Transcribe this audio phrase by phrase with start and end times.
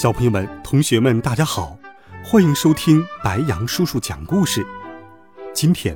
[0.00, 1.78] 小朋友们、同学们，大家好，
[2.24, 4.66] 欢迎收听白杨叔叔讲故事。
[5.52, 5.94] 今天，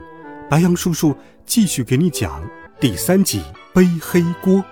[0.50, 2.46] 白杨叔叔继续给你讲
[2.78, 3.40] 第三集
[3.72, 4.62] 《背黑锅》。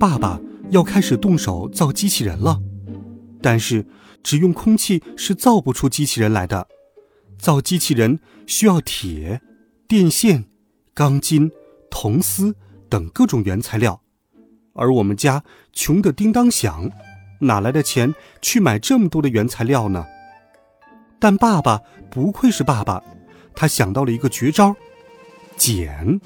[0.00, 0.40] 爸爸
[0.70, 2.60] 要开始动手造机器人了，
[3.40, 3.86] 但是
[4.24, 6.66] 只用空气是造不出机器人来的。
[7.38, 9.40] 造机器人需要铁、
[9.86, 10.46] 电线、
[10.92, 11.52] 钢筋、
[11.88, 12.56] 铜丝。
[12.94, 14.00] 等各种原材料，
[14.72, 16.88] 而我们家穷得叮当响，
[17.40, 20.06] 哪来的钱去买这么多的原材料呢？
[21.18, 23.02] 但爸爸不愧是爸爸，
[23.52, 24.76] 他想到了一个绝招——
[25.58, 26.20] 捡。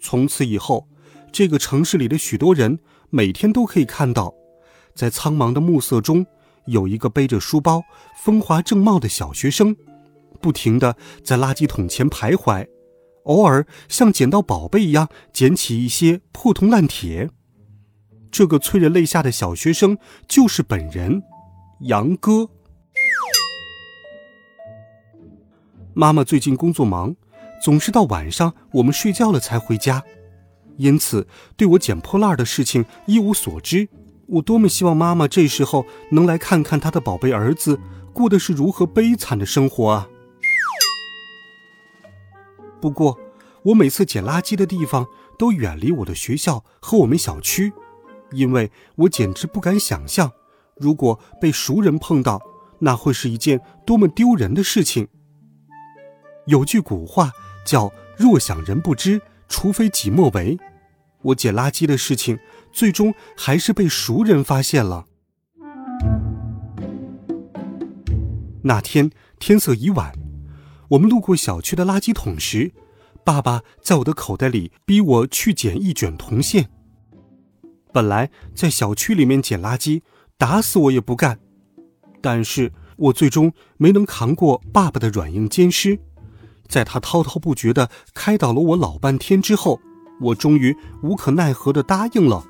[0.00, 0.88] 从此以后，
[1.30, 4.34] 这个城市里的许多人每天都可以看到，
[4.96, 6.26] 在苍茫的暮色中，
[6.66, 7.84] 有一个背着书包、
[8.24, 9.76] 风华正茂的小学生，
[10.40, 12.66] 不停地在垃圾桶前徘徊。
[13.24, 17.30] 偶尔像捡到宝贝一样捡起一些破铜烂铁。
[18.30, 21.22] 这个催人泪下的小学生就是本人，
[21.80, 22.48] 杨哥。
[25.94, 27.14] 妈妈最近工作忙，
[27.62, 30.02] 总是到晚上我们睡觉了才回家，
[30.78, 33.88] 因此对我捡破烂的事情一无所知。
[34.26, 37.78] 我多么希望妈妈这时候能来看看她的宝贝儿子
[38.14, 40.08] 过的是如何悲惨的生活啊！
[42.82, 43.16] 不过，
[43.66, 45.06] 我每次捡垃圾的地方
[45.38, 47.72] 都远离我的学校和我们小区，
[48.32, 50.32] 因为我简直不敢想象，
[50.74, 52.42] 如果被熟人碰到，
[52.80, 55.06] 那会是一件多么丢人的事情。
[56.46, 57.30] 有句古话
[57.64, 60.58] 叫“若想人不知，除非己莫为”。
[61.22, 62.40] 我捡垃圾的事情，
[62.72, 65.06] 最终还是被熟人发现了。
[68.64, 70.12] 那天天色已晚。
[70.92, 72.72] 我们路过小区的垃圾桶时，
[73.24, 76.68] 爸爸在我的口袋里逼我去捡一卷铜线。
[77.92, 80.02] 本来在小区里面捡垃圾，
[80.36, 81.38] 打死我也不干，
[82.20, 85.98] 但是我最终没能扛过爸爸的软硬兼施，
[86.68, 89.80] 在他滔滔不绝的开导了我老半天之后，
[90.20, 92.44] 我终于无可奈何的答应了。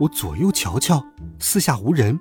[0.00, 1.06] 我左右瞧瞧，
[1.38, 2.18] 四下无人。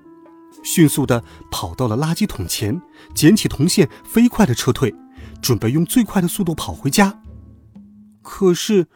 [0.66, 2.82] 迅速的跑到了垃圾桶前，
[3.14, 4.94] 捡起铜线，飞快的撤退，
[5.42, 7.22] 准备用最快的速度跑回家。
[8.24, 8.88] 可是，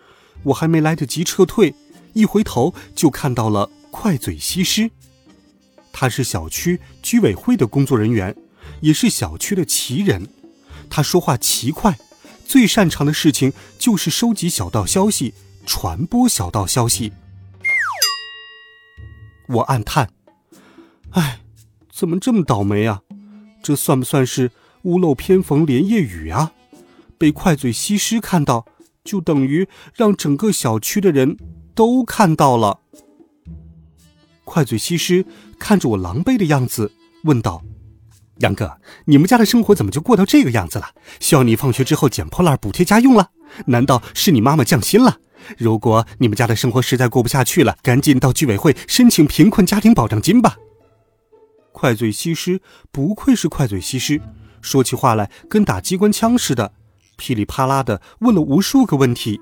[0.43, 1.75] 我还没来得及撤退，
[2.13, 4.89] 一回头就看到了快嘴西施。
[5.93, 8.35] 他是小区居委会的工作人员，
[8.81, 10.27] 也是小区的奇人。
[10.89, 11.97] 他说话奇快，
[12.45, 15.35] 最擅长的事情就是收集小道消息，
[15.67, 17.13] 传播小道消息。
[19.47, 20.09] 我暗叹
[21.13, 21.41] ：“唉。”
[21.99, 23.01] 怎么这么倒霉啊？
[23.61, 24.51] 这算不算是
[24.83, 26.53] 屋漏偏逢连夜雨啊？
[27.17, 28.65] 被快嘴西施看到，
[29.03, 31.35] 就等于让整个小区的人
[31.75, 32.79] 都看到了。
[34.45, 35.25] 快嘴西施
[35.59, 36.89] 看着我狼狈的样子，
[37.25, 37.61] 问道
[38.39, 40.91] ：“杨哥，你们家的生活怎么就过到这个样子了？
[41.19, 43.31] 需要你放学之后捡破烂补贴家用了？
[43.65, 45.17] 难道是你妈妈降薪了？
[45.57, 50.55] 如果你们家的生活实在过不下去了，赶紧到居委会申请贫困家庭保障金吧。”
[51.79, 52.59] 快嘴西施
[52.91, 54.19] 不愧是快嘴西施，
[54.61, 56.73] 说起话来跟打机关枪似的，
[57.15, 59.39] 噼里啪啦的问了无数个问题。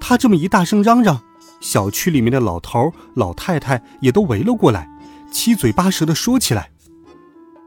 [0.00, 1.20] 他这么一大声嚷嚷，
[1.60, 4.88] 小区里面的老头老太太也都围了过来，
[5.32, 6.70] 七嘴八舌的说起来：“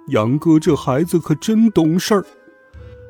[0.07, 2.25] 杨哥这孩子可真懂事儿，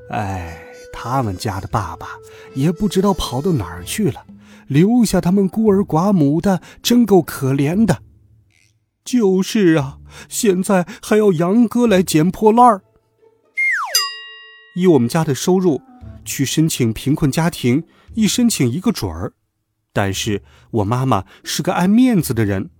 [0.09, 0.57] 哎，
[0.91, 2.07] 他们家的爸爸
[2.55, 4.25] 也不知道跑到哪儿去了，
[4.65, 7.99] 留下他们孤儿寡母的，真够可怜的。”
[9.03, 12.81] 就是啊，现在还要杨哥来捡破烂儿。
[14.75, 15.81] 以我们家的收入，
[16.25, 17.83] 去申请贫困家庭，
[18.15, 19.33] 一申请一个准儿。
[19.91, 20.41] 但是
[20.71, 22.71] 我妈妈是个爱面子的人，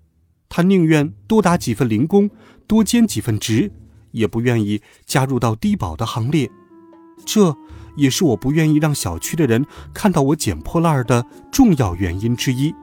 [0.49, 2.31] 她宁愿多打几份零工，
[2.65, 3.71] 多兼几份职，
[4.11, 6.49] 也不愿意加入到低保的行列。
[7.25, 7.55] 这
[7.95, 12.73] 也是我不愿意让小区的人看到我捡破烂儿的重要原因之一。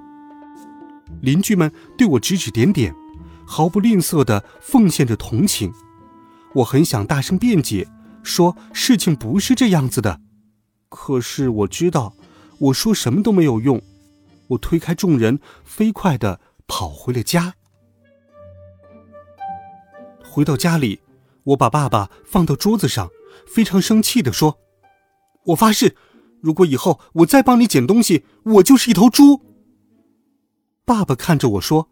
[1.21, 2.95] 邻居们对我指指点点。
[3.51, 5.73] 毫不吝啬地奉献着同情，
[6.55, 7.89] 我很想大声辩解，
[8.23, 10.21] 说事情不是这样子的。
[10.89, 12.15] 可是我知道，
[12.59, 13.83] 我说什么都没有用，
[14.47, 17.55] 我推开众人，飞快的跑回了家。
[20.25, 21.01] 回到家里，
[21.43, 23.11] 我把爸爸放到桌子上，
[23.49, 24.61] 非常生气的说
[25.47, 25.97] ：“我发誓，
[26.41, 29.41] 如果以后我再帮你捡东西，我就是一头猪。”
[30.87, 31.89] 爸爸看着我说：“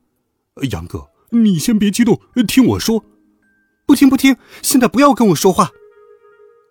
[0.71, 3.05] 杨哥，你先别激动，听我说。
[3.87, 5.71] 不听不听，现在不要跟我说话。”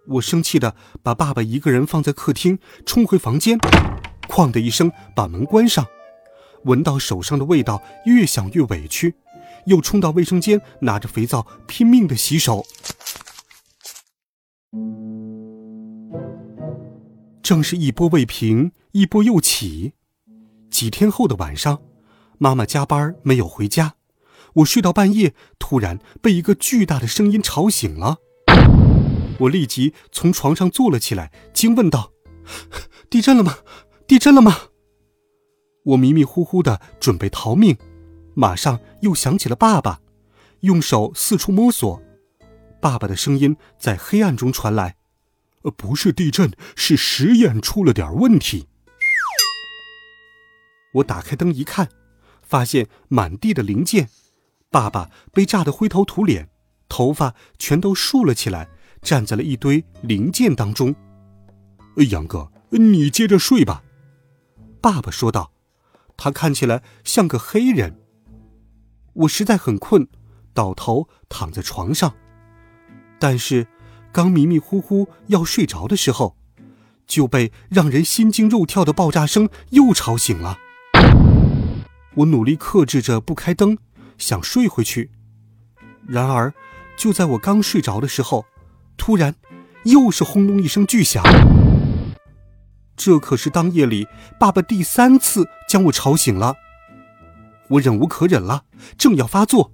[0.07, 3.59] 我生气的把爸爸一个人放在客厅，冲回房间，
[4.29, 5.85] 哐的一声把门关上，
[6.63, 9.15] 闻到手上的味道，越想越委屈。
[9.65, 12.65] 又冲到卫生间，拿着肥皂拼命的洗手。
[17.43, 19.91] 正是一波未平，一波又起。
[20.71, 21.81] 几天后的晚上，
[22.37, 23.95] 妈妈加班没有回家，
[24.57, 28.17] 我睡到半夜，突然被一个巨大的声音吵醒了。
[29.39, 32.11] 我立即从床上坐了起来，惊问道
[33.09, 33.59] ：“地震了吗？
[34.07, 34.57] 地震了吗？”
[35.85, 37.77] 我迷迷糊糊的准备逃命。
[38.33, 39.99] 马上又想起了爸爸，
[40.61, 42.01] 用手四处摸索，
[42.79, 44.95] 爸爸的声音在黑暗中传来
[45.63, 48.67] ：“呃，不是地震，是实验出了点问题。”
[50.95, 51.89] 我打开灯一看，
[52.41, 54.09] 发现满地的零件，
[54.69, 56.49] 爸爸被炸得灰头土脸，
[56.89, 58.67] 头发全都竖了起来，
[59.01, 60.93] 站在了一堆零件当中。
[62.09, 63.83] 杨哥，你接着睡吧。”
[64.81, 65.51] 爸爸说道，
[66.15, 67.99] 他看起来像个黑人。
[69.13, 70.07] 我实在很困，
[70.53, 72.13] 倒头躺在床上。
[73.19, 73.67] 但是，
[74.11, 76.37] 刚迷迷糊糊要睡着的时候，
[77.07, 80.59] 就被让人心惊肉跳的爆炸声又吵醒了。
[82.15, 83.77] 我努力克制着不开灯，
[84.17, 85.11] 想睡回去。
[86.07, 86.53] 然而，
[86.97, 88.45] 就在我刚睡着的时候，
[88.97, 89.35] 突然
[89.83, 91.23] 又是轰隆一声巨响。
[92.95, 94.07] 这可是当夜里
[94.39, 96.55] 爸爸第三次将我吵醒了。
[97.69, 98.65] 我忍无可忍了，
[98.97, 99.71] 正要发作，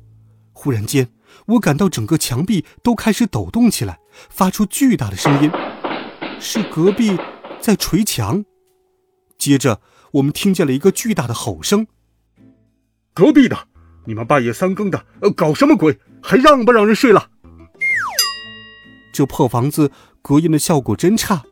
[0.51, 1.10] 忽然间，
[1.46, 4.00] 我感到整个墙壁都开始抖动起来，
[4.30, 5.51] 发出巨大的声音，
[6.39, 7.18] 是隔壁
[7.62, 8.44] 在捶墙。
[9.38, 9.80] 接着，
[10.13, 11.88] 我们听见了一个巨大的吼声
[13.13, 13.68] ：“隔壁的，
[14.06, 15.98] 你们半夜三更的，呃，搞什么鬼？
[16.22, 17.30] 还让不让人睡了？”
[19.14, 19.92] 这破房子
[20.22, 21.44] 隔音的效果真差，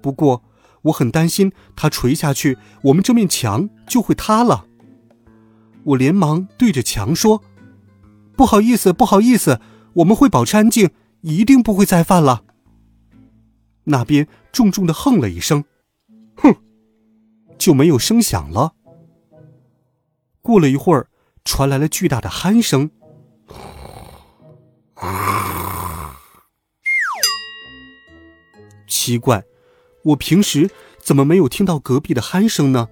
[0.00, 0.42] 不过
[0.82, 4.64] 我很担心，它垂下去，我们这面墙就会塌了。
[5.84, 7.42] 我连忙对着墙说
[8.36, 9.60] ：“不好意思，不好意思，
[9.94, 10.90] 我们会保持安静，
[11.20, 12.44] 一定不会再犯了。”
[13.84, 15.64] 那边重重的哼了一声
[16.36, 16.54] ，“哼”，
[17.58, 18.72] 就没有声响了。
[20.40, 21.09] 过了一会儿，
[21.44, 22.90] 传来了巨大的鼾声
[28.86, 29.44] ，“奇怪，
[30.04, 32.88] 我平时怎么没有听到隔壁的鼾声呢？”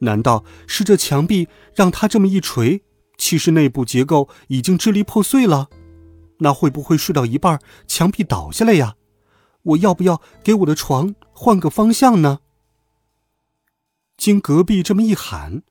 [0.00, 2.82] 难道是这墙壁让他这么一锤，
[3.16, 5.70] 其实内部结构已经支离破碎了？
[6.40, 8.96] 那会不会睡到一半，墙壁倒下来呀？
[9.62, 12.40] 我要不要给我的床换个方向呢？
[14.18, 15.62] 经隔壁这么一喊，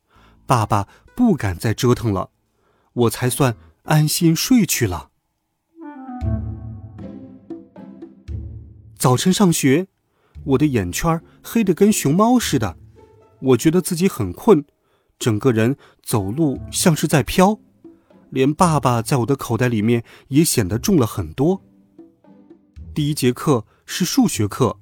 [0.45, 2.29] 爸爸不敢再折腾了，
[2.93, 5.09] 我才算安心睡去了。
[8.97, 9.87] 早晨上学，
[10.43, 12.77] 我的眼圈黑得跟熊猫似的。
[13.39, 14.65] 我觉得自己很困，
[15.19, 17.59] 整个人走路像是在飘，
[18.29, 21.61] 连爸爸在我的口袋里面也显得重了很多。
[22.93, 24.79] 第一节课是数学课，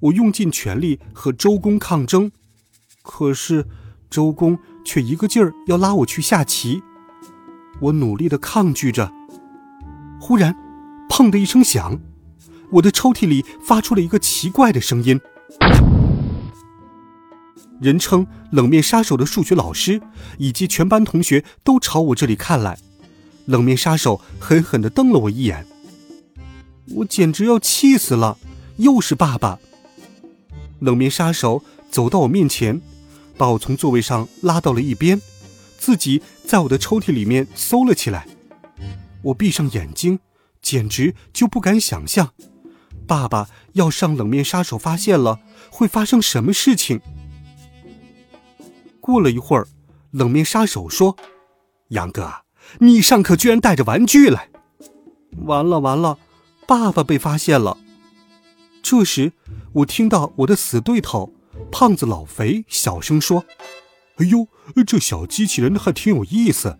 [0.00, 2.30] 我用尽全力和周公抗争，
[3.02, 3.66] 可是
[4.10, 6.82] 周公却一个劲儿要拉我去下棋。
[7.80, 9.12] 我努力的抗拒着，
[10.20, 10.56] 忽然，
[11.08, 11.98] 砰的一声响，
[12.72, 15.20] 我的抽屉里发出了一个奇怪的声音。
[17.80, 20.00] 人称“冷面杀手”的数学老师
[20.38, 22.76] 以及全班同学都朝我这里看来，
[23.44, 25.64] 冷面杀手狠狠地瞪了我一眼，
[26.96, 28.36] 我简直要气死了！
[28.78, 29.60] 又是爸爸。
[30.80, 32.80] 冷面杀手走到我面前，
[33.38, 35.22] 把我从座位上拉到了一边，
[35.78, 38.26] 自己在我的抽屉里面搜了起来。
[39.22, 40.18] 我闭上眼睛，
[40.60, 42.32] 简直就不敢想象，
[43.06, 45.40] 爸爸要上冷面杀手发现了
[45.70, 47.00] 会发生什么事情。
[49.00, 49.66] 过了一会儿，
[50.10, 51.16] 冷面杀手说
[51.88, 52.42] ：“杨哥，
[52.80, 54.50] 你上课居然带着玩具来！”
[55.46, 56.18] 完了完了，
[56.66, 57.78] 爸爸被发现了。
[58.82, 59.32] 这时，
[59.72, 61.32] 我听到我的死对头
[61.70, 63.44] 胖子老肥小声说
[64.16, 64.48] ：“哎呦，
[64.86, 66.78] 这小机器人还挺有意思。”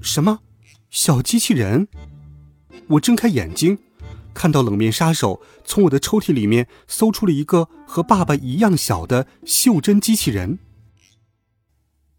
[0.00, 0.40] 什么？
[0.90, 1.88] 小机器人？
[2.88, 3.78] 我睁开眼睛，
[4.34, 10.58] 看到冷面杀手从我的抽屉里面搜出了一个和爸爸一样小的袖珍机器人。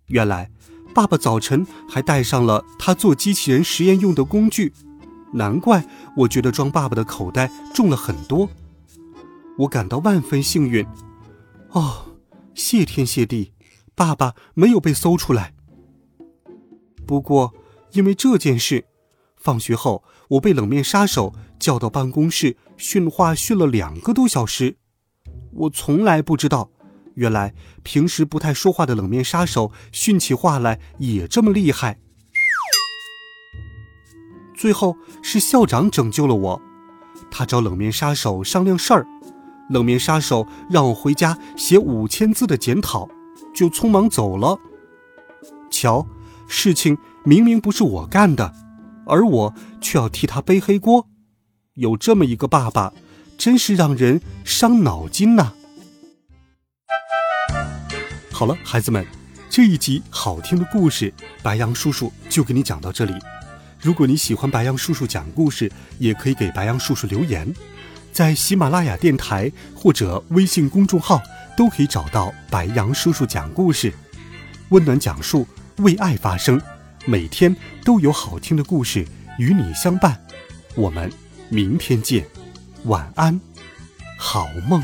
[0.07, 0.49] 原来，
[0.93, 4.73] 爸爸早晨还带上了他做机器人实验用的工具，
[5.33, 5.85] 难怪
[6.17, 8.49] 我觉得装爸爸的口袋重了很多。
[9.57, 10.85] 我感到万分幸运，
[11.71, 12.17] 哦，
[12.53, 13.53] 谢天谢地，
[13.95, 15.53] 爸爸没有被搜出来。
[17.07, 17.53] 不过，
[17.93, 18.85] 因为这件事，
[19.37, 24.77] 放学后我被冷面杀手叫到办公室训话，训了两个多小时。
[25.53, 26.69] 我从来不知道。
[27.15, 31.99] 原来平时不太说话的冷面杀手训起话来也这么厉害。
[34.55, 36.61] 最后是校长拯救了我，
[37.29, 39.05] 他找冷面杀手商量事儿，
[39.71, 43.09] 冷面杀手让我回家写五千字的检讨，
[43.55, 44.59] 就匆忙走了。
[45.71, 46.05] 瞧，
[46.47, 48.53] 事情明明不是我干的，
[49.07, 51.07] 而我却要替他背黑锅，
[51.75, 52.93] 有这么一个爸爸，
[53.37, 55.53] 真是让人伤脑筋呐。
[58.31, 59.05] 好了，孩子们，
[59.49, 63.13] 这一集好听的故事，白羊叔叔就给你讲到这里。
[63.79, 67.51] 如果你喜欢白羊叔叔讲故事，也可以给白羊叔叔留言，
[68.11, 71.21] 在喜马拉雅电台或者微信公众号
[71.55, 73.93] 都可以找到白羊叔叔讲故事。
[74.69, 76.61] 温暖讲述，为爱发声，
[77.05, 79.05] 每天都有好听的故事
[79.37, 80.17] 与你相伴。
[80.75, 81.11] 我们
[81.49, 82.25] 明天见，
[82.83, 83.39] 晚安，
[84.17, 84.83] 好梦。